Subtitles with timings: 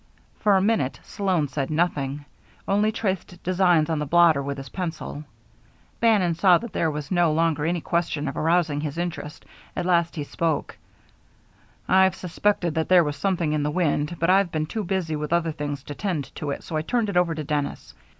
[0.39, 2.25] For a minute Sloan said nothing,
[2.67, 5.25] only traced designs on the blotter with his pencil.
[5.99, 9.45] Bannon saw that there was no longer any question of arousing his interest.
[9.75, 10.75] At last he spoke:
[11.87, 15.31] "I've suspected that there was something in the wind, but I've been too busy with
[15.31, 17.93] other things to tend to it, so I turned it over to Dennis.